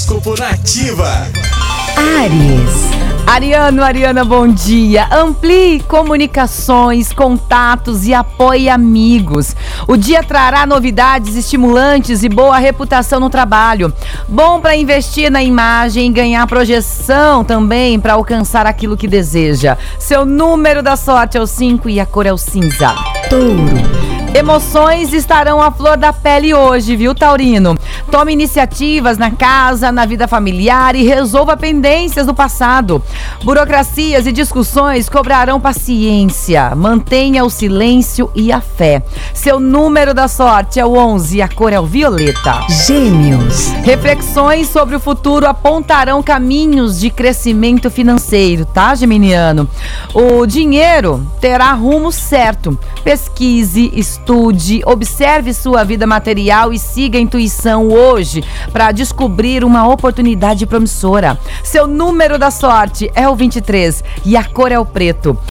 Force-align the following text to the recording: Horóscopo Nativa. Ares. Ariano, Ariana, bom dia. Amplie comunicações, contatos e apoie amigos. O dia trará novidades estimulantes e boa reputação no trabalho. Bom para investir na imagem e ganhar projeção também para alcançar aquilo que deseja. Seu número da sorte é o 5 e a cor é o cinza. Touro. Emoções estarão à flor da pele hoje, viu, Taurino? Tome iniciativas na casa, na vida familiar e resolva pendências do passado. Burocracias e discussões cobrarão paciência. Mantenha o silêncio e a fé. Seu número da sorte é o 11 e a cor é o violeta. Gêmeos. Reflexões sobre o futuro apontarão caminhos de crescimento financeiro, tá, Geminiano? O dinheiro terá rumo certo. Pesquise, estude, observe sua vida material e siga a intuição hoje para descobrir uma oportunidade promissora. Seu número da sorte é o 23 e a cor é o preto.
Horóscopo 0.00 0.34
Nativa. 0.38 1.28
Ares. 1.94 2.90
Ariano, 3.26 3.82
Ariana, 3.82 4.24
bom 4.24 4.48
dia. 4.48 5.06
Amplie 5.12 5.80
comunicações, 5.80 7.12
contatos 7.12 8.06
e 8.06 8.14
apoie 8.14 8.70
amigos. 8.70 9.54
O 9.86 9.98
dia 9.98 10.22
trará 10.22 10.64
novidades 10.64 11.36
estimulantes 11.36 12.22
e 12.22 12.30
boa 12.30 12.56
reputação 12.56 13.20
no 13.20 13.28
trabalho. 13.28 13.92
Bom 14.26 14.58
para 14.58 14.74
investir 14.74 15.30
na 15.30 15.42
imagem 15.42 16.06
e 16.06 16.12
ganhar 16.14 16.46
projeção 16.46 17.44
também 17.44 18.00
para 18.00 18.14
alcançar 18.14 18.66
aquilo 18.66 18.96
que 18.96 19.06
deseja. 19.06 19.76
Seu 19.98 20.24
número 20.24 20.82
da 20.82 20.96
sorte 20.96 21.36
é 21.36 21.40
o 21.40 21.46
5 21.46 21.90
e 21.90 22.00
a 22.00 22.06
cor 22.06 22.24
é 22.24 22.32
o 22.32 22.38
cinza. 22.38 22.94
Touro. 23.28 23.99
Emoções 24.32 25.12
estarão 25.12 25.60
à 25.60 25.72
flor 25.72 25.96
da 25.96 26.12
pele 26.12 26.54
hoje, 26.54 26.94
viu, 26.94 27.14
Taurino? 27.14 27.76
Tome 28.12 28.32
iniciativas 28.32 29.18
na 29.18 29.32
casa, 29.32 29.90
na 29.90 30.06
vida 30.06 30.28
familiar 30.28 30.94
e 30.94 31.02
resolva 31.02 31.56
pendências 31.56 32.26
do 32.26 32.34
passado. 32.34 33.02
Burocracias 33.42 34.26
e 34.26 34.32
discussões 34.32 35.08
cobrarão 35.08 35.60
paciência. 35.60 36.74
Mantenha 36.76 37.44
o 37.44 37.50
silêncio 37.50 38.30
e 38.32 38.52
a 38.52 38.60
fé. 38.60 39.02
Seu 39.34 39.58
número 39.58 40.14
da 40.14 40.28
sorte 40.28 40.78
é 40.78 40.86
o 40.86 40.96
11 40.96 41.38
e 41.38 41.42
a 41.42 41.48
cor 41.48 41.72
é 41.72 41.80
o 41.80 41.86
violeta. 41.86 42.60
Gêmeos. 42.86 43.70
Reflexões 43.82 44.68
sobre 44.68 44.94
o 44.94 45.00
futuro 45.00 45.46
apontarão 45.46 46.22
caminhos 46.22 47.00
de 47.00 47.10
crescimento 47.10 47.90
financeiro, 47.90 48.64
tá, 48.64 48.94
Geminiano? 48.94 49.68
O 50.14 50.46
dinheiro 50.46 51.26
terá 51.40 51.72
rumo 51.72 52.12
certo. 52.12 52.78
Pesquise, 53.02 53.90
estude, 53.94 54.19
observe 54.84 55.54
sua 55.54 55.84
vida 55.84 56.06
material 56.06 56.72
e 56.72 56.78
siga 56.78 57.18
a 57.18 57.20
intuição 57.20 57.88
hoje 57.88 58.44
para 58.72 58.92
descobrir 58.92 59.64
uma 59.64 59.88
oportunidade 59.88 60.66
promissora. 60.66 61.38
Seu 61.64 61.86
número 61.86 62.38
da 62.38 62.50
sorte 62.50 63.10
é 63.14 63.28
o 63.28 63.34
23 63.34 64.04
e 64.24 64.36
a 64.36 64.44
cor 64.44 64.72
é 64.72 64.78
o 64.78 64.84
preto. 64.84 65.38